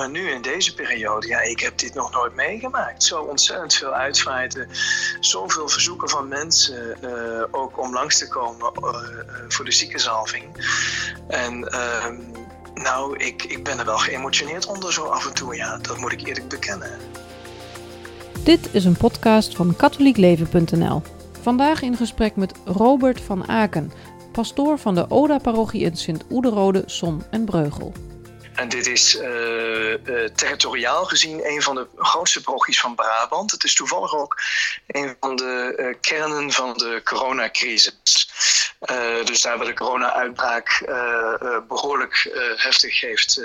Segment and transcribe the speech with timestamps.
[0.00, 3.02] Maar nu in deze periode, ja, ik heb dit nog nooit meegemaakt.
[3.02, 4.68] Zo ontzettend veel uitvaarten,
[5.20, 8.94] zoveel verzoeken van mensen uh, ook om langs te komen uh,
[9.48, 10.44] voor de ziekenzalving.
[11.28, 12.16] En ehm,
[12.74, 16.12] nou, ik, ik ben er wel geëmotioneerd onder zo af en toe, ja, dat moet
[16.12, 16.98] ik eerlijk bekennen.
[18.44, 21.02] Dit is een podcast van katholiekleven.nl.
[21.40, 23.92] Vandaag in gesprek met Robert van Aken,
[24.32, 27.92] pastoor van de Oda-parochie in Sint-Oederode, Som en Breugel.
[28.60, 33.50] En dit is uh, uh, territoriaal gezien een van de grootste parochies van Brabant.
[33.50, 34.42] Het is toevallig ook
[34.86, 37.96] een van de uh, kernen van de coronacrisis.
[39.24, 40.84] dus daar waar de corona-uitbraak
[41.68, 43.40] behoorlijk heftig heeft,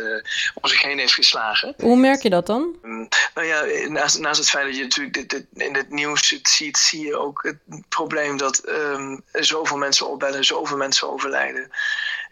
[0.53, 1.73] om zich heen heeft geslagen.
[1.77, 2.75] Hoe merk je dat dan?
[2.84, 6.39] Um, nou ja, naast, naast, het feit dat je natuurlijk dit, dit, in het nieuws
[6.41, 11.71] ziet, zie je ook het probleem dat um, zoveel mensen opbellen, zoveel mensen overlijden.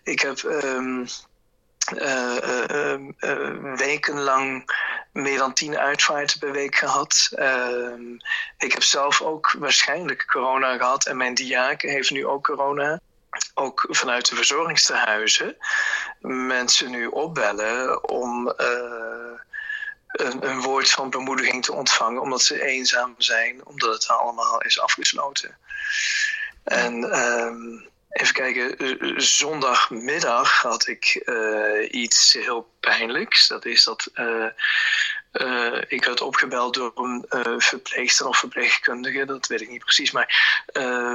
[0.03, 0.43] Ik heb.
[0.43, 1.07] Um, uh,
[3.75, 4.75] wekenlang
[5.11, 7.29] meer dan tien uitvaarten per week gehad.
[7.35, 8.13] Ehm,
[8.57, 12.99] ik heb zelf ook waarschijnlijk corona gehad en mijn diaken heeft nu ook corona.
[13.53, 15.57] Ook vanuit de verzorgingstehuizen
[16.27, 18.53] mensen nu opbellen om
[20.07, 24.79] een, een, woord van bemoediging te ontvangen, omdat ze eenzaam zijn, omdat het allemaal is
[24.79, 25.57] afgesloten.
[26.63, 33.47] En um, Even kijken, eh, zondagmiddag had ik uh, iets heel pijnlijks.
[33.47, 34.45] Dat is dat uh,
[35.33, 40.61] uh, ik werd opgebeld door een verpleegster of verpleegkundige, dat weet ik niet precies, maar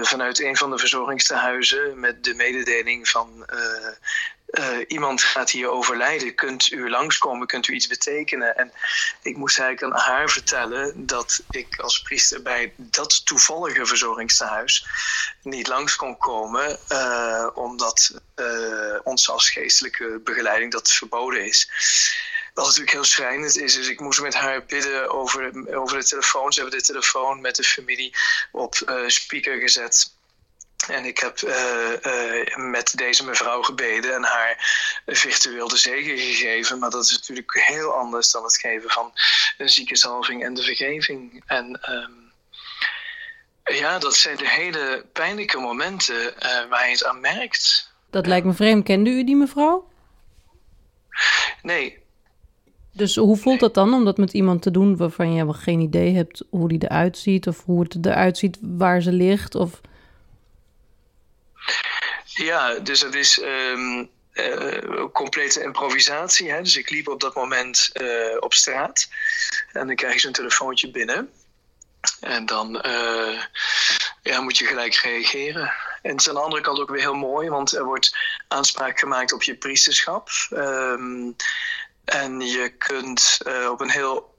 [0.03, 3.47] vanuit een van de verzorgingstehuizen met de mededeling van
[4.51, 8.57] uh, iemand gaat hier overlijden, kunt u langskomen, kunt u iets betekenen?
[8.57, 8.73] En
[9.23, 14.87] ik moest eigenlijk aan haar vertellen dat ik als priester bij dat toevallige verzorgingstehuis
[15.43, 21.71] niet langs kon komen, uh, omdat uh, ons als geestelijke begeleiding dat verboden is.
[22.55, 26.53] Wat natuurlijk heel schrijnend is, dus ik moest met haar bidden over, over de telefoon.
[26.53, 28.15] Ze hebben de telefoon met de familie
[28.53, 28.75] op
[29.07, 30.17] speaker gezet.
[30.91, 31.55] En ik heb uh,
[32.07, 34.57] uh, met deze mevrouw gebeden en haar
[35.07, 36.79] virtueel de zegen gegeven.
[36.79, 39.13] Maar dat is natuurlijk heel anders dan het geven van
[39.59, 41.43] een ziekenzalving en de vergeving.
[41.47, 42.33] En um,
[43.77, 47.93] ja, dat zijn de hele pijnlijke momenten uh, waar je het aan merkt.
[48.11, 48.85] Dat lijkt me vreemd.
[48.85, 49.89] Kende u die mevrouw?
[51.63, 51.99] Nee.
[52.93, 56.15] Dus hoe voelt dat dan om dat met iemand te doen waarvan je geen idee
[56.15, 57.47] hebt hoe die eruit ziet?
[57.47, 59.55] Of hoe het eruit ziet waar ze ligt?
[59.55, 59.81] Of...
[62.39, 66.51] Ja, dus het is um, uh, complete improvisatie.
[66.51, 66.63] Hè?
[66.63, 69.09] Dus ik liep op dat moment uh, op straat
[69.73, 71.33] en dan krijg je zo'n telefoontje binnen.
[72.21, 73.43] En dan uh,
[74.23, 75.73] ja, moet je gelijk reageren.
[76.03, 78.17] En het is aan de andere kant ook weer heel mooi, want er wordt
[78.49, 80.29] aanspraak gemaakt op je priesterschap.
[80.51, 81.37] Um,
[82.05, 83.39] en je kunt
[83.71, 84.37] op een heel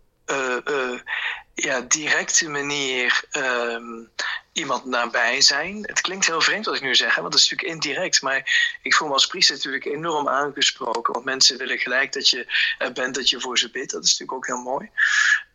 [1.53, 4.11] ja, directe manier um,
[4.59, 5.83] iemand nabij zijn.
[5.85, 8.21] Het klinkt heel vreemd wat ik nu zeg, want dat is natuurlijk indirect.
[8.21, 11.13] Maar ik voel me als priester natuurlijk enorm aangesproken.
[11.13, 13.91] Want mensen willen gelijk dat je er bent, dat je voor ze bidt.
[13.91, 14.89] Dat is natuurlijk ook heel mooi.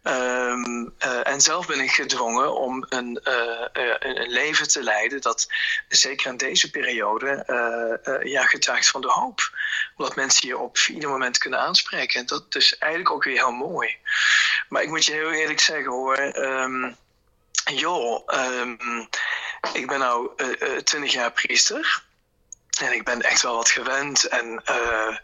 [0.03, 5.21] Um, uh, en zelf ben ik gedwongen om een, uh, een, een, leven te leiden
[5.21, 5.47] dat
[5.89, 7.45] zeker in deze periode
[8.25, 9.51] ja, getuigt van de hoop.
[9.97, 12.21] Omdat mensen je op ieder moment kunnen aanspreken.
[12.21, 13.97] En dat is eigenlijk ook weer heel mooi.
[14.69, 16.19] Maar ik moet je heel eerlijk zeggen hoor.
[16.19, 16.97] Um,
[17.65, 19.09] joh, um,
[19.73, 22.03] ik ben nu uh, 20 jaar priester.
[22.81, 24.25] En ik ben echt wel wat gewend.
[24.25, 25.17] En uh,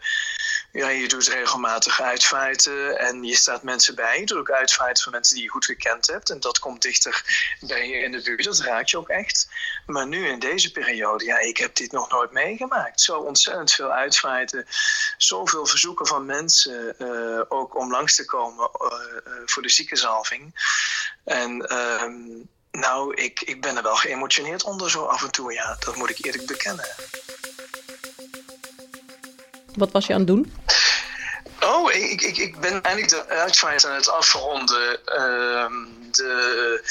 [0.71, 4.19] ja, je doet regelmatig uitvaarten en je staat mensen bij.
[4.19, 6.29] Je doet ook uitvaarten van mensen die je goed gekend hebt.
[6.29, 7.23] En dat komt dichter
[7.59, 8.43] bij je in de buurt.
[8.43, 9.49] Dat raakt je ook echt.
[9.85, 13.01] Maar nu in deze periode, ja, ik heb dit nog nooit meegemaakt.
[13.01, 14.67] Zo ontzettend veel uitvaarten.
[15.17, 16.95] Zoveel verzoeken van mensen
[17.49, 18.69] ook om langs te komen
[19.45, 20.53] voor de ziekenzalving.
[21.23, 25.53] En um, nou, ik, ik ben er wel geëmotioneerd onder zo af en toe.
[25.53, 26.85] Ja, dat moet ik eerlijk bekennen.
[29.75, 30.53] Wat was je aan het doen?
[31.65, 34.99] Oh, ik, ik, ik ben eigenlijk de uitvaart aan het afronden.
[35.05, 35.65] Uh,
[36.11, 36.83] de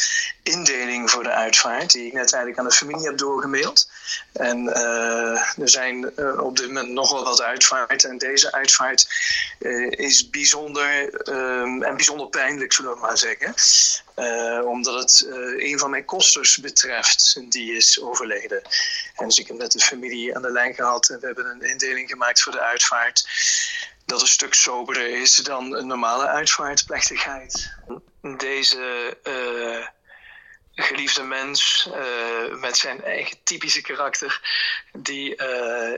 [0.42, 3.90] indeling voor de uitvaart, die ik net eigenlijk aan de familie heb doorgemaild.
[4.32, 8.10] En uh, er zijn uh, op dit moment nog wel wat uitvaarten.
[8.10, 9.08] En deze uitvaart
[9.58, 13.54] uh, is bijzonder um, en bijzonder pijnlijk, zullen we maar zeggen.
[14.64, 15.26] omdat het
[15.56, 18.62] een van mijn kosters betreft, die is overleden.
[19.16, 21.70] En dus ik heb net de familie aan de lijn gehad en we hebben een
[21.70, 23.24] indeling gemaakt voor de uitvaart
[24.10, 27.74] dat een stuk soberder is dan een normale uitvaartplechtigheid.
[28.36, 29.86] Deze uh,
[30.84, 34.40] geliefde mens uh, met zijn eigen typische karakter,
[34.92, 35.92] die uh,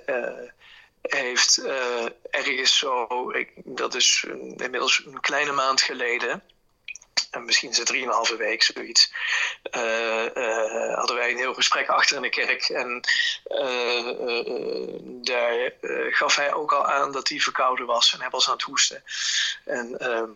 [1.02, 1.62] heeft
[2.30, 4.24] ergens zo, ik, dat is
[4.56, 6.42] inmiddels een kleine maand geleden,
[7.30, 9.12] en misschien is het drieënhalve week, zoiets.
[9.76, 12.68] Uh, uh, hadden wij een heel gesprek achter in de kerk.
[12.68, 13.00] En
[13.48, 14.14] uh,
[15.02, 15.72] daar
[16.10, 19.02] gaf hij ook al aan dat hij verkouden was en hij was aan het hoesten.
[19.64, 20.30] En ehm,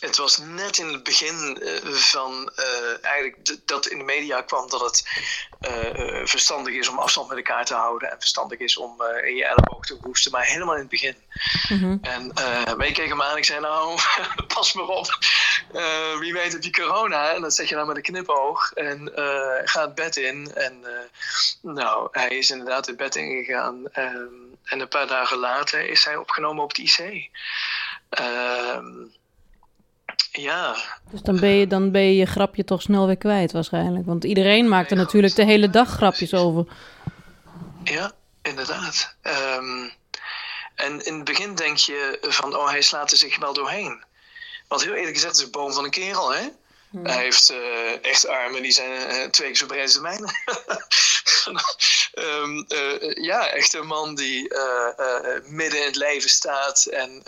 [0.00, 4.68] het was net in het begin uh, van uh, eigenlijk dat in de media kwam
[4.68, 5.04] dat het
[5.60, 9.44] uh, verstandig is om afstand met elkaar te houden en verstandig is om in je
[9.44, 11.16] elleboog te hoesten, maar helemaal in het begin.
[11.68, 11.98] Mm -hmm.
[12.02, 12.34] En
[12.76, 13.98] wij keken hem aan en ik zei nou,
[14.54, 15.18] pas maar op,
[16.18, 19.12] wie weet heb je corona en dat zeg je dan met een knipoog en
[19.64, 20.52] ga het bed in.
[20.54, 20.84] En
[21.62, 26.16] nou, hij is inderdaad het bed ingegaan um, en een paar dagen later is hij
[26.16, 27.30] opgenomen op het IC.
[28.08, 28.86] Ehm,
[30.30, 30.76] ja.
[31.10, 34.06] Dus dan ben, je, dan ben je je grapje toch snel weer kwijt waarschijnlijk.
[34.06, 36.64] Want iedereen maakt er natuurlijk de hele dag grapjes over.
[37.84, 38.12] Ja,
[38.42, 39.16] inderdaad.
[39.22, 39.92] Um,
[40.74, 44.04] en in het begin denk je van, oh, hij slaat er zich wel doorheen.
[44.68, 46.48] Want heel eerlijk gezegd, het is een boom van een kerel, hè?
[46.90, 47.06] Hmm.
[47.06, 50.32] Hij heeft uh, echt armen die zijn uh, twee keer zo breed als de mijne.
[52.14, 54.52] um, uh, ja, echt een man die
[55.44, 57.22] midden in het leven staat en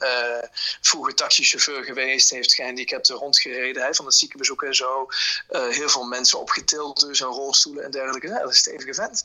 [0.81, 5.09] vroeger taxichauffeur geweest, heeft gehandicapten rondgereden, hij van het ziekenbezoek en zo.
[5.49, 8.27] heel veel mensen opgetild, dus en rolstoelen en dergelijke.
[8.27, 9.25] Ja, dat is een stevige vent.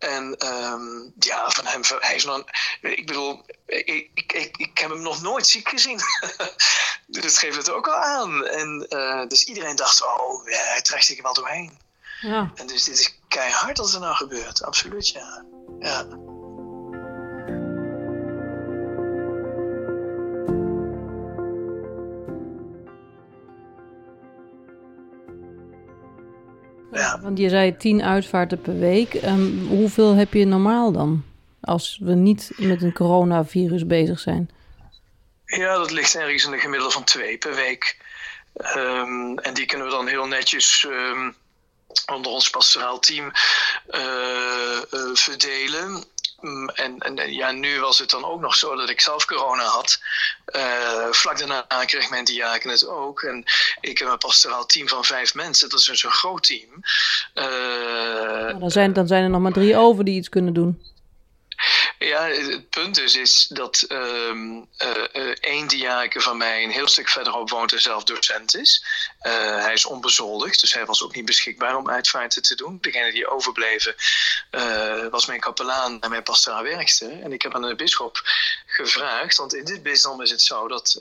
[0.00, 2.44] En um, ja, van hem, hij is nog,
[2.80, 6.00] ik bedoel, ik, ik, ik, ik heb hem nog nooit ziek gezien.
[7.06, 8.46] dus dat geeft het ook al aan.
[8.46, 11.78] En uh, dus iedereen dacht, oh, hij trekt zich er wel doorheen.
[12.20, 12.50] Ja.
[12.54, 15.44] En dus dit is keihard als er nou gebeurt, absoluut, ja.
[15.78, 16.06] ja.
[27.22, 29.14] Want je zei tien uitvaarten per week.
[29.14, 31.24] Um, hoeveel heb je normaal dan?
[31.60, 34.50] Als we niet met een coronavirus bezig zijn.
[35.44, 37.96] Ja, dat ligt ergens in een gemiddelde van twee per week.
[38.76, 41.34] Um, en die kunnen we dan heel netjes um,
[42.12, 43.32] onder ons pastoraal team
[43.90, 44.00] uh,
[44.90, 46.04] uh, verdelen.
[46.40, 49.64] Mm, en, en, ja, nu was het dan ook nog zo dat ik zelf corona
[49.64, 50.00] had.
[50.56, 53.22] Uh, vlak daarna kreeg mijn diaken het ook.
[53.22, 53.44] En
[53.80, 55.68] ik heb een pastoraal team van vijf mensen.
[55.68, 56.68] Dat is dus een groot team.
[57.34, 60.82] Uh, dan, zijn, dan zijn er nog maar drie over die iets kunnen doen.
[62.04, 67.08] Ja, het punt dus is dat um, uh, één diaken van mij een heel stuk
[67.08, 68.84] verderop woont en zelf docent is.
[69.22, 72.78] Uh, hij is onbezoldigd, dus hij was ook niet beschikbaar om uitvaarten te doen.
[72.80, 73.94] Degene die overbleven
[75.10, 77.22] was mijn kapelaan en mijn pastoraal werkster.
[77.22, 78.20] En ik heb aan de bisschop
[78.66, 80.98] gevraagd, want in dit bisdom is het zo dat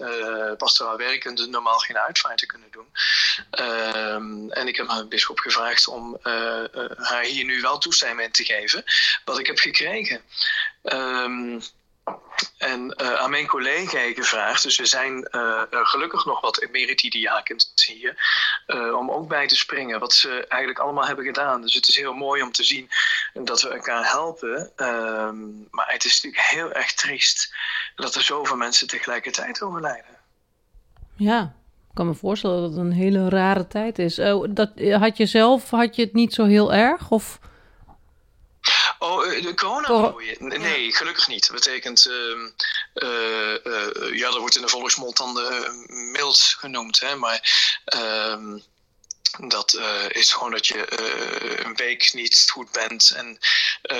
[0.57, 2.87] pastoraal werkenden normaal geen uitvaarten kunnen doen.
[3.51, 6.17] Ehm, en ik heb aan de bisschop gevraagd om
[6.97, 8.83] haar hier nu wel toestemming te geven,
[9.25, 10.21] wat ik heb gekregen.
[10.83, 11.61] Um,
[12.57, 18.15] en uh, aan mijn collega gevraagd, dus er zijn uh, gelukkig nog wat emeritidiakens hier,
[18.67, 21.61] uh, om ook bij te springen, wat ze eigenlijk allemaal hebben gedaan.
[21.61, 22.89] Dus het is heel mooi om te zien
[23.33, 24.71] dat we elkaar helpen.
[24.75, 27.53] Um, maar het is natuurlijk heel erg triest
[27.95, 30.17] dat er zoveel mensen tegelijkertijd overlijden.
[31.15, 31.41] Ja,
[31.89, 34.15] ik kan me voorstellen dat het een hele rare tijd is.
[34.49, 37.11] dat, had je zelf had je het niet zo heel erg?
[37.11, 37.39] Of...
[38.99, 41.47] Oh, eh, de corona Cor Nee, gelukkig niet.
[41.47, 42.49] Dat betekent, uh,
[42.93, 47.39] uh, uh, ja, dat wordt in de volksmond dan de mild genoemd, hè, maar
[47.85, 48.59] ehm,
[49.47, 51.01] dat is gewoon dat je
[51.65, 53.39] een week niet goed bent en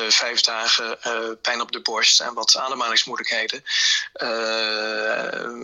[0.07, 0.98] vijf dagen
[1.41, 3.63] pijn op de borst en wat ademhalingsmoeilijkheden.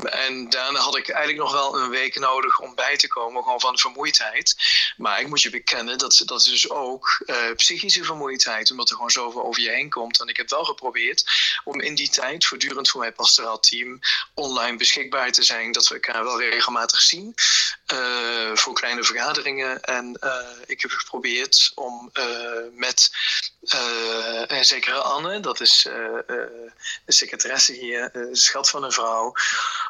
[0.09, 3.59] en daarna had ik eigenlijk nog wel een week nodig om bij te komen, gewoon
[3.59, 4.55] van vermoeidheid.
[4.97, 9.11] Maar ik moet je bekennen, dat, dat is dus ook psychische vermoeidheid, omdat er gewoon
[9.11, 10.21] zoveel over je heen komt.
[10.21, 11.23] En ik heb wel geprobeerd
[11.63, 13.99] om in die tijd voortdurend voor mijn pastoraal team
[14.33, 17.33] online beschikbaar te zijn, dat we elkaar wel regelmatig zien.
[18.53, 20.19] voor kleine vergaderingen en
[20.65, 22.11] ik heb geprobeerd om
[22.71, 23.09] met
[23.73, 25.81] uh, een zekere Anne, dat is
[27.05, 29.33] de secretaresse hier, een schat van een vrouw,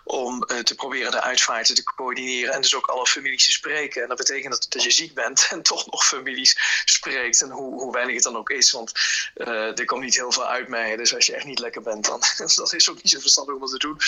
[0.03, 4.01] om te proberen de uitvaarten te coördineren en dus ook alle families te spreken.
[4.01, 7.41] En dat betekent dat, dat je ziek bent en toch nog families spreekt.
[7.41, 8.91] En hoe, hoe weinig het dan ook is, want
[9.33, 10.95] er komt niet heel veel uit mij.
[10.95, 12.21] Dus als je echt niet lekker bent, dan
[12.55, 13.99] dat is ook niet zo verstandig om dat te doen.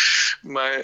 [0.41, 0.77] Maar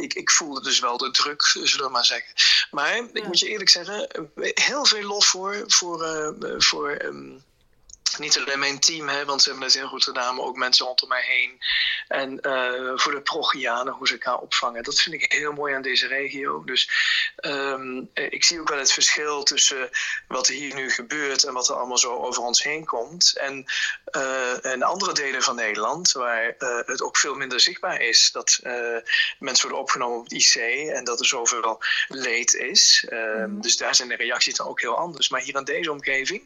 [0.00, 2.32] ik, ik voelde dus wel de druk, zullen we maar zeggen.
[2.70, 4.08] Maar ik moet je eerlijk zeggen,
[4.54, 7.44] heel veel lof voor, voor, uh, voor um,
[8.18, 10.86] niet alleen mijn team, hè, want ze hebben het heel goed gedaan, maar ook mensen
[10.86, 11.60] rondom mij heen.
[12.08, 14.82] En uh, voor de Progianen, hoe ze elkaar opvangen.
[14.82, 16.64] Dat vind ik heel mooi aan deze regio.
[16.64, 16.90] Dus
[17.36, 19.90] um, ik zie ook wel het verschil tussen
[20.28, 23.36] wat er hier nu gebeurt en wat er allemaal zo over ons heen komt.
[23.36, 23.64] En
[24.16, 28.30] uh, in andere delen van Nederland, waar uh, het ook veel minder zichtbaar is.
[28.32, 28.60] Dat
[29.38, 30.54] mensen worden opgenomen op het IC
[30.92, 33.06] en dat er zoveel leed is.
[33.10, 33.60] Mm.
[33.60, 35.28] Dus daar zijn de reacties dan ook heel anders.
[35.28, 36.42] Maar hier in deze omgeving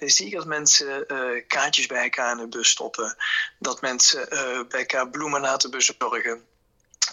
[0.00, 3.16] zie ik dat mensen uh, kaartjes bij elkaar in de bus stoppen.
[3.58, 6.46] Dat mensen uh, bij elkaar bloemen laten bezorgen.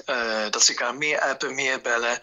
[0.05, 2.19] Uh, dat ze elkaar meer appen, meer bellen.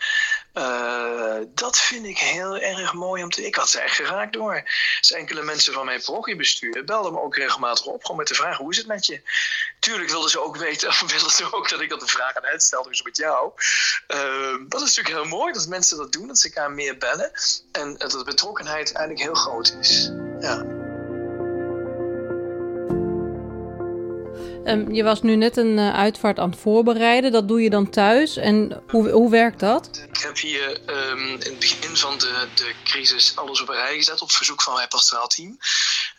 [1.54, 3.47] Dat vind ik heel erg mooi om te.
[3.47, 4.62] Ik had ze echt geraakt door.
[5.14, 8.02] Enkele mensen van mijn progiebestuur belden me ook regelmatig op.
[8.02, 9.21] Gewoon met de vraag: hoe is het met je?
[9.78, 10.92] Tuurlijk wilden ze ook weten,
[11.30, 13.52] ze ook dat ik dat de vraag aan hen stelde, dus met jou.
[14.68, 17.32] Dat is natuurlijk heel mooi dat mensen dat doen, dat ze elkaar meer bellen.
[17.73, 20.11] En dat de betrokkenheid eigenlijk heel groot is.
[20.40, 20.81] Ja.
[24.66, 27.33] Um, je was nu net een uh, uitvaart aan het voorbereiden.
[27.33, 28.37] Dat doe je dan thuis.
[28.37, 30.07] En hoe, hoe werkt dat?
[30.12, 33.97] Ik heb hier um, in het begin van de, de crisis alles op een rij
[33.97, 35.59] gezet op verzoek van mijn pastoraal team.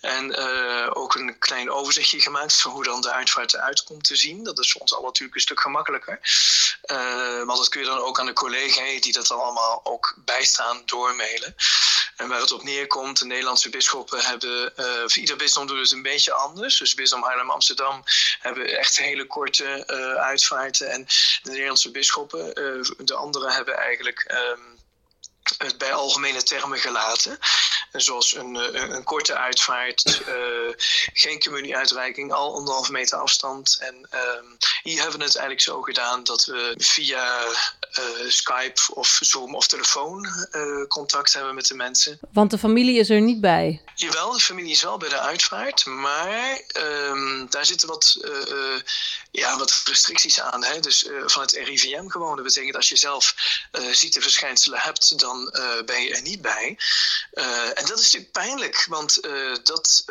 [0.01, 4.15] En uh, ook een klein overzichtje gemaakt van hoe dan de uitvaart eruit komt te
[4.15, 4.43] zien.
[4.43, 6.19] Dat is voor ons al natuurlijk een stuk gemakkelijker.
[6.91, 10.15] Uh, want dat kun je dan ook aan de collega's die dat dan allemaal ook
[10.25, 11.55] bijstaan doormailen.
[12.23, 16.01] En waar het op neerkomt, de Nederlandse bisschoppen hebben, uh, ieder bisdom doet het een
[16.01, 16.77] beetje anders.
[16.77, 18.03] Dus bisdom Haarlem Amsterdam
[18.39, 20.89] hebben echt hele korte uh, uitvaarten.
[20.89, 21.05] En
[21.41, 24.35] de Nederlandse bisschoppen, uh, de anderen hebben eigenlijk.
[24.57, 24.81] Um,
[25.57, 27.37] het bij algemene termen gelaten.
[27.93, 30.35] Zoals een, een, een korte uitvaart, uh,
[31.13, 33.77] geen communieuitreiking, al anderhalve meter afstand.
[33.79, 39.17] En um, hier hebben we het eigenlijk zo gedaan dat we via uh, Skype of
[39.21, 42.19] Zoom of telefoon uh, contact hebben met de mensen.
[42.31, 43.81] Want de familie is er niet bij?
[43.95, 48.17] Jawel, de familie is wel bij de uitvaart, maar um, daar zitten wat,
[49.35, 50.63] ja, wat restricties aan.
[50.63, 50.79] Hè?
[50.79, 52.35] Dus van het RIVM gewoon.
[52.35, 53.35] Dat betekent als je zelf
[53.91, 55.49] ziekteverschijnselen hebt, dan
[55.85, 56.77] ben je er niet bij.
[57.73, 59.21] en dat is natuurlijk pijnlijk, want
[59.63, 60.05] dat,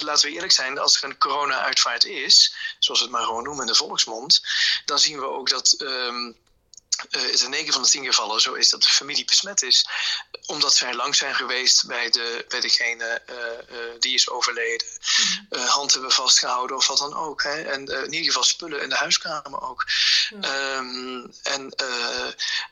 [0.00, 3.66] laten we eerlijk zijn, als er een corona-uitvaart is, zoals we het maar gewoon noemen
[3.66, 4.42] in de volksmond,
[4.84, 5.74] dan zien we ook dat.
[5.78, 6.36] Um,
[7.10, 9.86] uh, is in 9 van de 10 gevallen zo is dat de familie besmet is.
[10.46, 14.86] Omdat zij lang zijn geweest bij, de, bij degene uh, uh, die is overleden.
[15.50, 15.60] Mm.
[15.60, 17.42] hand hebben vastgehouden of wat dan ook.
[17.42, 17.62] Hè.
[17.62, 19.84] En in ieder geval spullen in de huiskamer ook.
[20.30, 21.74] Um, en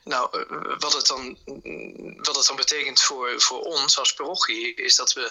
[0.04, 0.46] nou,
[0.78, 1.38] wat, het dan,
[2.16, 4.74] wat het dan betekent voor, voor ons als parochie...
[4.74, 5.30] is dat we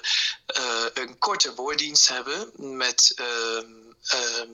[0.94, 3.12] een korte woorddienst hebben met...
[3.16, 4.50] Ehm, Ehm,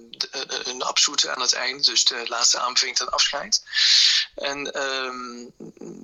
[0.63, 3.63] een absolute aan het eind, dus de laatste aanbeveling ten afscheid.
[4.37, 5.51] En um,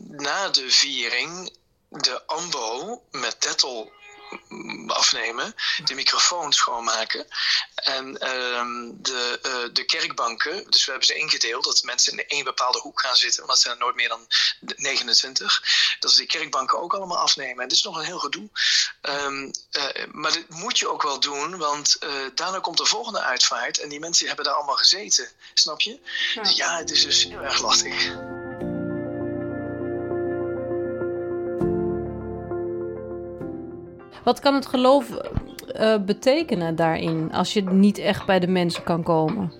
[0.09, 1.53] na de viering
[1.89, 3.91] de ambo met Dettel
[4.87, 7.27] afnemen, de microfoon schoonmaken
[7.75, 10.71] en um, de, uh, de kerkbanken.
[10.71, 13.59] Dus we hebben ze ingedeeld dat mensen in één bepaalde hoek gaan zitten, want dat
[13.59, 14.27] zijn er nooit meer dan
[14.59, 15.61] 29.
[15.99, 17.63] Dat ze die kerkbanken ook allemaal afnemen.
[17.63, 18.49] En dit is nog een heel gedoe.
[19.01, 23.21] Um, uh, maar dit moet je ook wel doen, want uh, daarna komt de volgende
[23.21, 25.29] uitvaart en die mensen hebben daar allemaal gezeten.
[25.53, 25.99] Snap je?
[26.33, 28.11] Ja, ja het is dus heel erg lastig.
[34.23, 35.05] Wat kan het geloof
[35.75, 39.53] uh, betekenen daarin als je niet echt bij de mensen kan komen?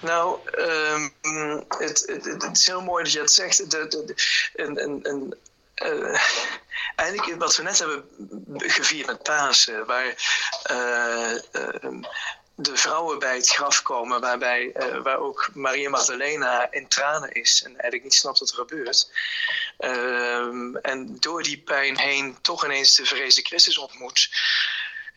[0.00, 1.12] Nou, um,
[1.68, 3.70] het, het, het, is heel mooi dat je het zegt.
[3.70, 4.14] De, de, de,
[4.54, 5.36] en, en, en,
[5.82, 6.20] uh,
[6.96, 8.04] eigenlijk wat we net hebben
[8.56, 10.06] gevierd met Pasen, waar
[10.70, 11.32] uh,
[12.56, 17.62] de vrouwen bij het graf komen, waarbij, uh, waar ook Maria Magdalena in tranen is
[17.62, 19.10] en eigenlijk niet snapt wat er gebeurt.
[19.78, 24.28] Uh, en door die pijn heen toch ineens de vrezen Christus ontmoet.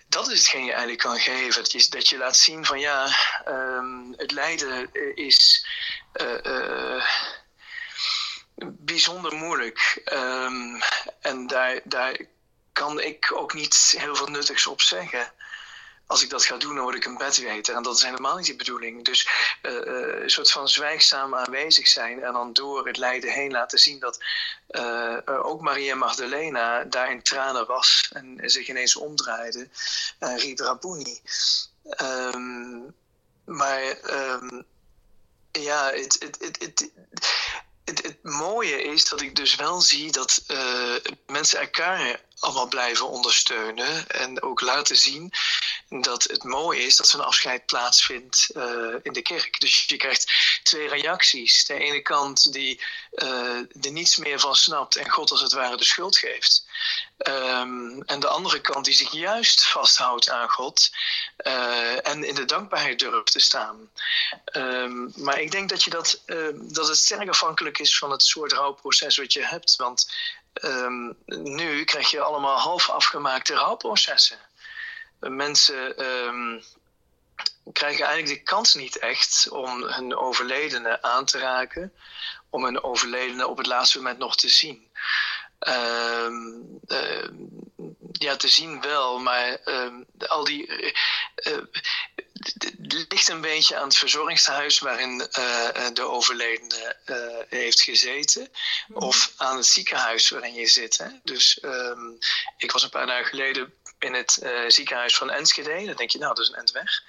[0.09, 1.63] Dat is hetgeen je eigenlijk kan geven.
[1.63, 3.15] Dat je, dat je laat zien van ja,
[3.47, 5.67] um, het lijden is
[6.13, 7.05] uh,
[8.63, 10.01] bijzonder moeilijk.
[10.13, 10.81] Um,
[11.21, 12.17] en daar, daar
[12.73, 15.33] kan ik ook niet heel veel nuttigs op zeggen
[16.07, 17.75] als ik dat ga doen, dan word ik een bedweter.
[17.75, 19.05] En dat is helemaal niet de bedoeling.
[19.05, 19.29] Dus
[19.61, 23.79] uh, uh, een soort van zwijgzaam aanwezig zijn en dan door het lijden heen laten
[23.79, 24.23] zien dat
[24.69, 29.69] uh, ook Maria Magdalena daar in tranen was en zich ineens omdraaide
[30.19, 31.21] en riep Rabuni.
[32.01, 32.95] Um,
[33.45, 34.65] maar um,
[35.51, 36.91] ja, het, het
[37.87, 40.95] het, het, mooie is dat ik dus wel zie dat uh,
[41.27, 44.07] mensen elkaar allemaal blijven ondersteunen.
[44.07, 45.33] En ook laten zien
[45.89, 49.59] dat het mooi is dat zo'n afscheid plaatsvindt uh, in de kerk.
[49.59, 50.31] Dus je krijgt
[50.63, 51.65] twee reacties.
[51.65, 55.77] De ene kant die uh, er niets meer van snapt en God als het ware
[55.77, 56.65] de schuld geeft.
[57.17, 60.89] Um, en de andere kant die zich juist vasthoudt aan God
[61.37, 63.89] uh, en in de dankbaarheid durft te staan.
[64.55, 66.21] Um, maar ik denk dat, je dat,
[66.53, 69.75] dat het sterk afhankelijk is van het soort rouwproces wat je hebt.
[69.75, 70.11] Want
[70.61, 74.37] um, nu krijg je allemaal half afgemaakte rouwprocessen.
[75.19, 76.63] Mensen um,
[77.73, 81.93] krijgen eigenlijk de kans niet echt om hun overledene aan te raken,
[82.49, 84.87] om hun overledene op het laatste moment nog te zien.
[85.59, 86.79] Um,
[88.11, 89.59] ja, te zien wel, maar
[90.27, 90.95] al die.
[92.37, 97.15] Uh, uh, het ligt een beetje aan het verzorgingshuis waarin uh, de overledene uh,
[97.49, 98.51] heeft gezeten.
[98.87, 99.03] Mhm.
[99.03, 100.97] Of aan het ziekenhuis waarin je zit.
[100.97, 101.07] Hè?
[101.23, 102.17] Dus um,
[102.57, 105.85] ik was een paar dagen geleden in het uh, ziekenhuis van Enschede.
[105.85, 107.03] Dan denk je, nou, dat is een end weg.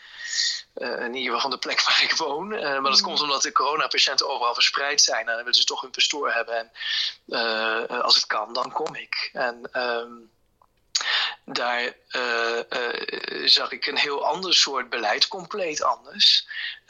[0.74, 2.48] in ieder geval van de plek waar ik woon.
[2.48, 3.02] maar dat mhm.
[3.02, 5.20] komt omdat de coronapatiënten overal verspreid zijn.
[5.20, 6.70] En dan willen ze toch een pastoor hebben.
[7.26, 9.30] En als het kan, dan kom ik.
[9.32, 9.70] En...
[9.72, 10.36] Um,
[11.52, 16.48] daar uh, uh, zag ik een heel ander soort beleid, compleet anders,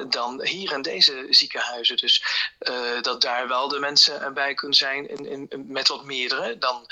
[0.08, 1.96] dan hier in deze ziekenhuizen.
[1.96, 2.24] Dus
[2.60, 6.86] uh, dat daar wel de mensen bij kunnen zijn in, in, met wat meerdere dan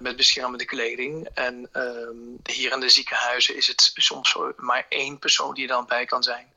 [0.00, 1.28] met beschermende kleding.
[1.34, 5.86] En ehm, hier in de ziekenhuizen is het soms maar één persoon die er dan
[5.86, 6.52] bij kan zijn.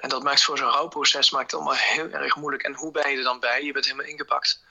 [0.00, 2.62] En dat maakt voor zo'n rouwproces maakt het allemaal heel erg moeilijk.
[2.62, 3.64] En hoe ben je er dan bij?
[3.64, 4.62] Je bent helemaal ingepakt.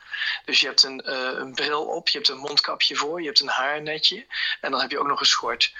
[0.45, 3.39] Dus je hebt een, uh, een bril op, je hebt een mondkapje voor, je hebt
[3.39, 4.25] een haarnetje
[4.61, 5.73] en dan heb je ook nog een schort.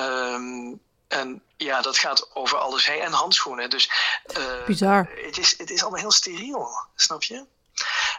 [0.00, 3.00] Um, en ja, dat gaat over alles heen.
[3.00, 3.70] En handschoenen.
[3.70, 3.90] Dus,
[4.38, 5.10] uh, Bizar.
[5.16, 7.44] Het is, het is allemaal heel steriel, snap je?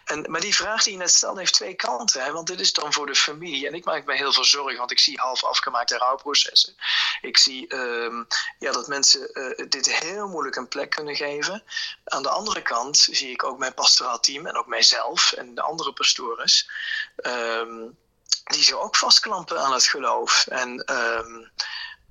[0.05, 2.23] En, maar die vraag die je net stelde heeft twee kanten.
[2.23, 2.31] Hè?
[2.31, 3.67] Want dit is dan voor de familie.
[3.67, 6.75] En ik maak me heel veel zorgen, want ik zie half afgemaakte rouwprocessen.
[7.21, 8.27] Ik zie um,
[8.59, 11.63] ja, dat mensen uh, dit heel moeilijk een plek kunnen geven.
[12.05, 15.61] Aan de andere kant zie ik ook mijn pastoraal team en ook mijzelf en de
[15.61, 16.69] andere pastores.
[17.15, 17.97] Um,
[18.43, 20.47] die zich ook vastklampen aan het geloof.
[20.47, 21.51] En um,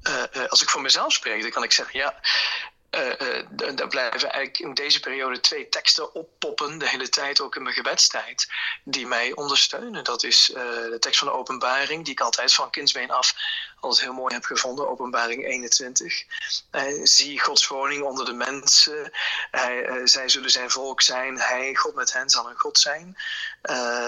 [0.09, 2.21] uh, als ik voor mezelf spreek, dan kan ik zeggen: ja,
[2.95, 3.29] uh,
[3.61, 7.63] uh, er blijven eigenlijk in deze periode twee teksten oppoppen, de hele tijd, ook in
[7.63, 8.49] mijn gebedstijd,
[8.85, 10.05] die mij ondersteunen.
[10.05, 10.57] Dat is uh,
[10.91, 13.35] de tekst van de openbaring, die ik altijd van kindsbeen af
[13.81, 16.25] altijd heel mooi heb gevonden, openbaring 21.
[17.03, 19.13] zie Gods woning onder de mensen,
[20.05, 23.17] zij zullen zijn volk zijn, hij, God met hen, zal een God zijn.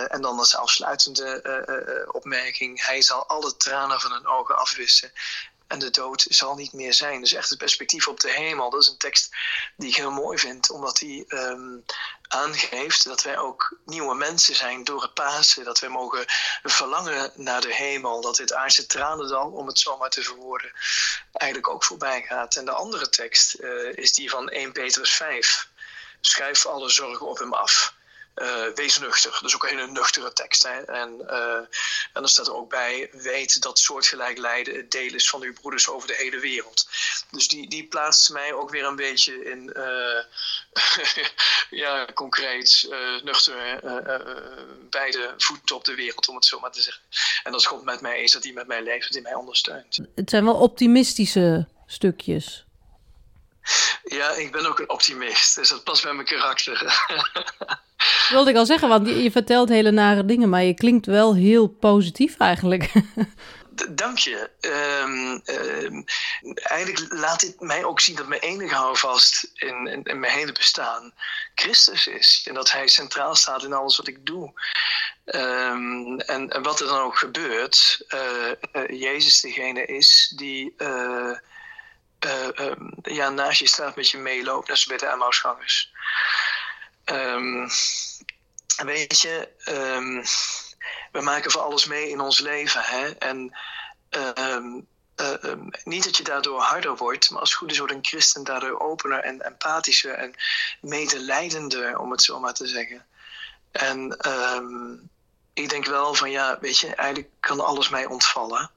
[0.08, 5.12] en dan als afsluitende opmerking, hij zal alle tranen van hun ogen afwissen
[5.66, 7.20] en de dood zal niet meer zijn.
[7.20, 8.70] Dus echt het perspectief op de hemel.
[8.70, 9.36] Dat is een tekst
[9.76, 11.84] die ik heel mooi vind, omdat die um,
[12.28, 15.64] aangeeft dat wij ook nieuwe mensen zijn door het Pasen.
[15.64, 16.24] Dat wij mogen
[16.62, 18.20] verlangen naar de hemel.
[18.20, 20.72] Dat dit aardse tranendal, om het zo maar te verwoorden,
[21.32, 22.56] eigenlijk ook voorbij gaat.
[22.56, 25.68] En de andere tekst uh, is die van 1 Petrus 5.
[26.20, 27.94] Schrijf alle zorgen op hem af.
[28.42, 29.30] Uh, wees nuchter.
[29.30, 30.62] Dat is ook een hele nuchtere tekst.
[30.62, 30.82] Hè?
[30.82, 31.68] En, uh, en
[32.12, 35.88] dan staat er ook bij: weet dat soortgelijk lijden het deel is van uw broeders
[35.88, 36.88] over de hele wereld.
[37.30, 40.22] Dus die, die plaatst mij ook weer een beetje in, uh,
[41.82, 42.88] ja, concreet,
[43.24, 43.80] nuchter,
[44.90, 47.02] beide voeten op de wereld, om het zo maar te zeggen.
[47.42, 49.98] En als God met mij is, dat hij met mij leeft, dat hij mij ondersteunt.
[50.14, 52.64] Het zijn wel optimistische stukjes.
[54.04, 57.06] Ja, ik ben ook een optimist, dus dat past bij mijn karakter.
[58.30, 61.66] Wilde ik al zeggen, want je, vertelt hele nare dingen, maar je klinkt wel heel
[61.66, 62.92] positief eigenlijk.
[63.90, 64.50] Dank je.
[64.60, 65.42] Um,
[65.84, 66.04] um,
[66.62, 71.12] eigenlijk laat dit mij ook zien dat mijn enige houvast in, in, mijn hele bestaan
[71.54, 72.44] Christus is.
[72.48, 74.52] En dat Hij centraal staat in alles wat ik doe.
[75.24, 81.36] Um, en, wat er dan ook gebeurt, uh, Jezus degene is die uh,
[83.02, 85.92] ja, naast je staat met je meeloopt, net zoals bij de Emmausgangers.
[88.76, 90.22] Weet je, um,
[91.12, 92.82] we maken voor alles mee in ons leven.
[92.82, 93.10] Hè?
[93.10, 93.56] En
[94.38, 94.86] um,
[95.16, 95.52] uh,
[95.84, 98.80] niet dat je daardoor harder wordt, maar als het goed is wordt een christen daardoor
[98.80, 100.34] opener en empathischer en
[100.80, 103.06] medelijdender, om het zo maar te zeggen.
[103.70, 104.16] En
[105.54, 108.70] ik denk wel van ja, weet je, eigenlijk kan alles mij ontvallen.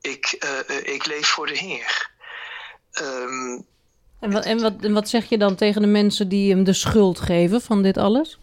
[0.00, 2.10] ik, uh, ik leef voor de Heer.
[2.92, 3.66] Um,
[4.20, 7.20] en wat, en, wat, wat zeg je dan tegen de mensen die hem de schuld
[7.20, 8.38] geven van dit alles?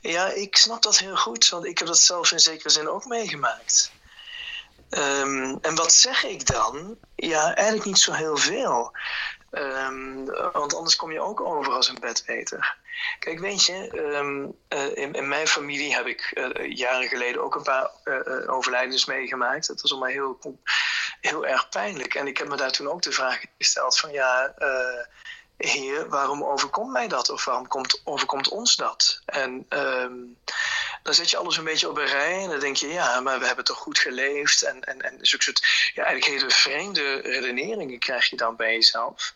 [0.00, 3.04] Ja, ik snap dat heel goed, want ik heb dat zelf in zekere zin ook
[3.04, 3.92] meegemaakt.
[4.90, 6.96] Um, en wat zeg ik dan?
[7.14, 8.92] Ja, eigenlijk niet zo heel veel.
[9.50, 12.76] Ehm, want anders kom je ook over als een bedweter.
[13.18, 17.54] Kijk, weet je, ehm, eh, in, in, mijn familie heb ik uh, jaren geleden ook
[17.54, 19.66] een paar uh, overlijdens meegemaakt.
[19.66, 20.60] Dat was allemaal heel,
[21.20, 22.14] heel erg pijnlijk.
[22.14, 24.54] En ik heb me daar toen ook de vraag gesteld van ja,
[25.56, 27.30] heer, waarom overkomt mij dat?
[27.30, 29.20] Of waarom komt, overkomt ons dat?
[29.24, 30.38] En um,
[31.06, 33.38] dan zet je alles een beetje op een rij en dan denk je, ja, maar
[33.38, 34.62] we hebben toch goed geleefd.
[34.62, 35.62] En, en, en soort,
[35.94, 39.34] ja, eigenlijk hele vreemde redeneringen krijg je dan bij jezelf.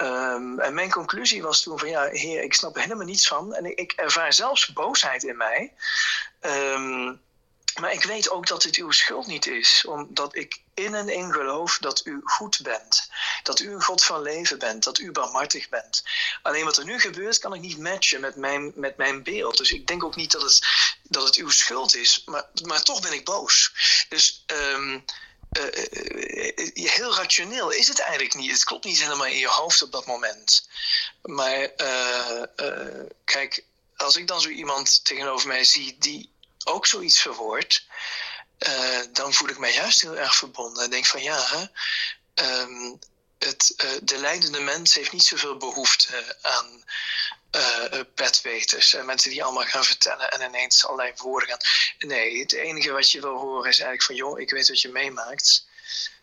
[0.00, 3.54] Um, en mijn conclusie was toen van, ja, heer, ik snap er helemaal niets van.
[3.54, 5.72] En ik, ervaar zelfs boosheid in mij.
[6.40, 7.20] Um,
[7.80, 11.32] maar ik weet ook dat het uw schuld niet is, omdat ik in en in
[11.32, 13.10] geloof dat u goed bent.
[13.42, 16.04] Dat u een God van leven bent, dat u barmhartig bent.
[16.42, 19.56] Alleen wat er nu gebeurt, kan ik niet matchen met mijn, met mijn beeld.
[19.56, 20.66] Dus ik denk ook niet dat het,
[21.02, 23.72] dat het uw schuld is, maar, maar toch ben ik boos.
[24.08, 25.04] Dus um,
[25.56, 28.50] uh, heel rationeel is het eigenlijk niet.
[28.50, 30.68] Het klopt niet helemaal in je hoofd op dat moment.
[31.22, 31.70] Maar
[33.24, 33.64] kijk,
[33.96, 36.30] als ik dan zo iemand tegenover mij zie die
[36.64, 37.86] ook zoiets verwoord,
[38.58, 40.84] uh, dan voel ik mij juist heel erg verbonden.
[40.84, 41.70] En denk van ja,
[42.34, 42.98] um,
[43.38, 46.84] het, uh, de leidende mens heeft niet zoveel behoefte aan
[48.14, 48.94] petweters.
[48.94, 51.58] Uh, mensen die allemaal gaan vertellen en ineens allerlei woorden gaan.
[52.08, 54.88] Nee, het enige wat je wil horen is eigenlijk van joh, ik weet wat je
[54.88, 55.66] meemaakt.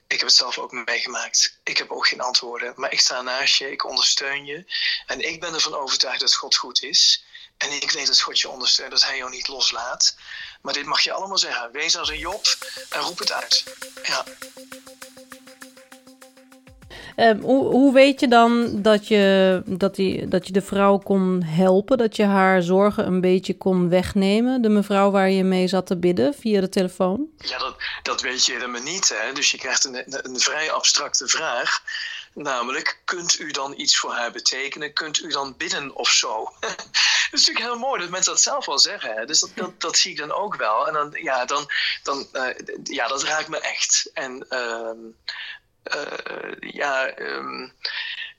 [0.08, 1.60] Ik heb het zelf ook meegemaakt.
[1.64, 2.74] Ik heb ook geen antwoorden.
[2.76, 4.66] Maar ik sta naast je, ik ondersteun je.
[5.08, 7.24] En ik ben ervan overtuigd dat God goed is.
[7.58, 10.16] En ik weet dat God je ondersteunt, dat hij jou niet loslaat.
[10.62, 11.72] Maar dit mag je allemaal zeggen.
[11.72, 12.46] Wees als een Job
[12.90, 13.64] en roep het uit.
[14.04, 14.26] Ja.
[17.18, 21.98] Um, hoe, weet je dan dat je, dat, die, dat je de vrouw kon helpen?
[21.98, 24.62] Dat je haar zorgen een beetje kon wegnemen?
[24.62, 27.28] De mevrouw waar je mee zat te bidden via de telefoon?
[27.38, 29.10] Ja, dat, dat weet je helemaal niet.
[29.10, 29.34] Hè?
[29.34, 31.82] Dus je krijgt een, een, vrij abstracte vraag.
[32.34, 34.94] Namelijk, kunt u dan iets voor haar betekenen?
[34.94, 36.44] Kunt u dan bidden of zo?
[36.60, 36.86] dat
[37.32, 39.16] is natuurlijk heel mooi dat mensen dat zelf wel zeggen.
[39.16, 39.26] Hè?
[39.26, 40.88] Dus dat, dat, dat, zie ik dan ook wel.
[40.88, 41.70] En dan, ja, dan,
[42.04, 42.48] dan, uh,
[42.84, 44.10] ja dat raakt me echt.
[44.14, 44.90] En uh,
[46.74, 47.08] ja,
[47.40, 47.72] um,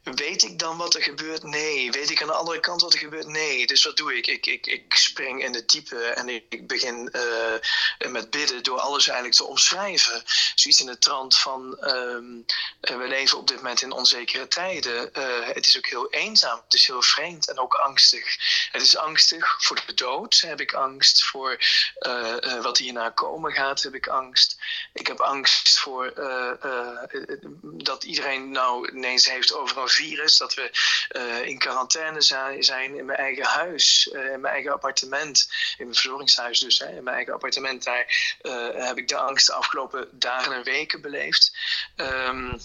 [0.04, 1.42] Weet ik dan wat er gebeurt?
[1.42, 1.90] Nee.
[1.90, 3.26] Weet ik aan de andere kant wat er gebeurt?
[3.26, 3.66] Nee.
[3.66, 4.26] Dus wat doe ik?
[4.26, 9.06] Ik, ik, ik spring in het diepe en ik begin uh, met bidden door alles
[9.06, 10.22] eigenlijk te omschrijven.
[10.54, 12.44] Zoiets in de trant van: um,
[12.80, 15.10] we leven op dit moment in onzekere tijden.
[15.18, 16.60] Uh, het is ook heel eenzaam.
[16.64, 18.36] Het is heel vreemd en ook angstig.
[18.72, 20.42] Het is angstig voor de dood.
[20.46, 21.58] Heb ik angst voor
[21.98, 23.82] uh, wat hierna komen gaat?
[23.82, 24.56] Heb ik angst.
[24.92, 26.12] Ik heb angst voor
[27.62, 30.70] dat iedereen nou ineens heeft over virus, dat we
[31.16, 32.22] uh, in quarantaine
[32.62, 36.88] zijn in mijn eigen huis, uh, in mijn eigen appartement, in mijn verzorgingshuis dus, hè,
[36.88, 37.84] in mijn eigen appartement.
[37.84, 41.56] Daar uh, heb ik de angst de afgelopen dagen en weken beleefd.
[41.96, 42.60] Um,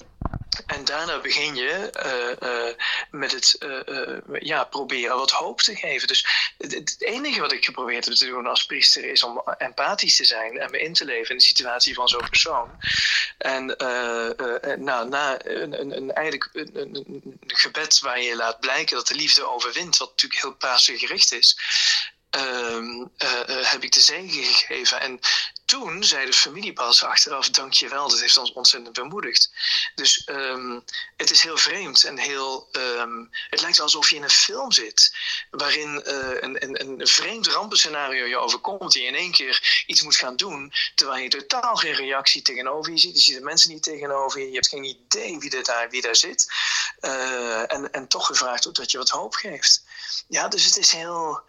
[0.80, 2.74] en daarna begin je uh, uh,
[3.12, 6.08] met het uh, ja, proberen wat hoop te geven.
[6.08, 10.26] Dus het, enige wat ik geprobeerd heb te doen als priester is om empathisch te
[10.26, 12.70] zijn en me in te leven in de situatie van zo'n persoon.
[13.38, 13.66] En
[14.78, 19.16] nou, na een, een, een eigenlijk een, een, gebed waar je laat blijken dat de
[19.16, 21.58] liefde overwint, wat natuurlijk heel paasgericht is.
[22.38, 23.06] Uh,
[23.48, 25.02] heb ik de zegen gegeven.
[25.02, 25.20] En
[25.70, 29.52] toen zei de familie pas achteraf: Dankjewel, dat heeft ons ontzettend bemoedigd.
[29.96, 30.84] Dus um,
[31.18, 32.70] het is heel vreemd en heel.
[32.72, 35.16] Um, het lijkt alsof je in een film zit.
[35.52, 38.96] waarin uh, een, een, een vreemd rampenscenario je overkomt.
[38.96, 40.74] en je in één keer iets moet gaan doen.
[40.96, 43.16] terwijl je totaal geen reactie tegenover je ziet.
[43.16, 44.48] Je ziet de mensen niet tegenover je.
[44.48, 46.48] Je hebt geen idee wie, daar, wie daar zit.
[47.02, 49.84] Uh, en, en toch gevraagd wordt dat je wat hoop geeft.
[50.28, 51.44] Ja, dus het is heel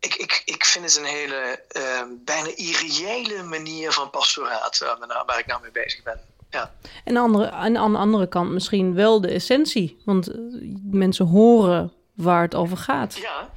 [0.00, 5.22] ik, ik, ik vind het een hele uh, bijna irreële manier van pastoraat waar, nou,
[5.26, 6.20] waar ik nou mee bezig ben.
[6.50, 6.74] Ja.
[7.04, 10.02] En andere, en aan de andere kant misschien wel de essentie.
[10.04, 10.34] Want uh,
[10.82, 13.16] mensen horen waar het over gaat.
[13.16, 13.50] Ja,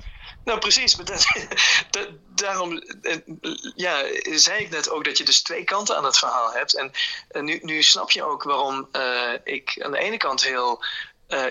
[0.44, 0.96] nou precies.
[0.96, 1.28] Dat,
[1.92, 3.16] dat, daarom uh,
[3.76, 6.76] ja, zei ik net ook dat je dus twee kanten aan het verhaal hebt.
[6.76, 6.92] En,
[7.32, 10.84] en nu, nu snap je ook waarom uh, ik aan de ene kant heel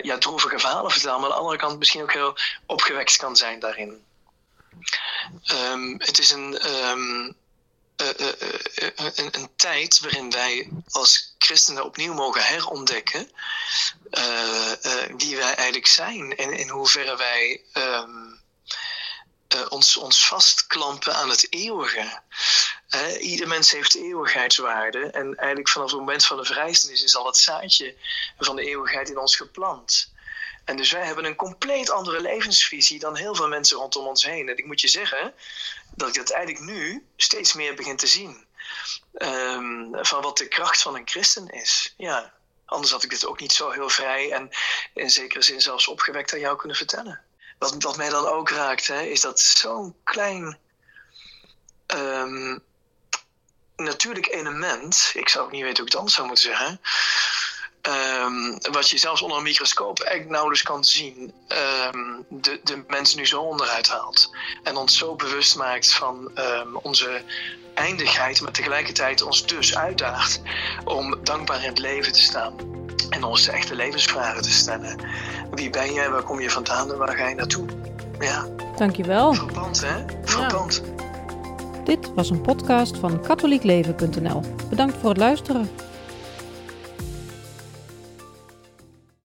[0.02, 3.60] ja, droevige verhalen vertel, maar aan de andere kant misschien ook heel opgewekt kan zijn
[3.60, 4.06] daarin.
[5.52, 7.36] Um, het is een, um,
[8.02, 13.30] uh, uh, uh, een, een, tijd waarin wij als christenen opnieuw mogen herontdekken
[15.16, 18.40] wie wij eigenlijk zijn en in hoeverre wij um,
[19.68, 22.20] ons, ons vastklampen aan het eeuwige.
[23.20, 27.36] ieder mens heeft eeuwigheidswaarde en eigenlijk vanaf het moment van de vrijstenis is al het
[27.36, 27.94] zaadje
[28.38, 30.16] van de eeuwigheid in ons geplant.
[30.68, 34.48] En dus wij hebben een compleet andere levensvisie dan heel veel mensen rondom ons heen.
[34.48, 35.34] En ik moet je zeggen
[35.94, 38.46] dat ik dat eigenlijk nu steeds meer begin te zien.
[39.18, 41.94] Um, van wat de kracht van een christen is.
[41.96, 42.32] Ja.
[42.66, 44.50] Anders had ik dit ook niet zo heel vrij en
[44.94, 47.20] in zekere zin zelfs opgewekt aan jou kunnen vertellen.
[47.58, 50.58] Wat, wat mij dan ook raakt, hè, is dat zo'n klein
[51.86, 52.64] um,
[53.76, 56.80] natuurlijk element, ik zou ook niet weten hoe ik het anders zou moeten zeggen,
[57.88, 61.32] um, wat je zelfs onder een microscoop eigenlijk nauwelijks kan zien,
[61.94, 64.30] um, de, de mensen nu zo onderuit haalt.
[64.62, 66.30] En ons zo bewust maakt van
[66.82, 67.22] onze
[67.74, 70.40] eindigheid, maar tegelijkertijd ons dus uitdaagt
[70.84, 72.54] om dankbaar in het leven te staan.
[73.10, 74.96] En ons echte levensvragen te stellen.
[75.50, 77.66] Wie ben jij, waar kom je vandaan en waar ga je naartoe?
[78.18, 78.46] Ja.
[78.76, 79.34] Dankjewel.
[79.34, 80.04] Verband, hè?
[80.24, 80.82] Verband.
[81.84, 84.42] Dit was een podcast van katholiekleven.nl.
[84.70, 85.70] Bedankt voor het luisteren.